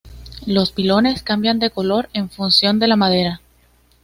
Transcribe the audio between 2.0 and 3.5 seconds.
en función de la marea.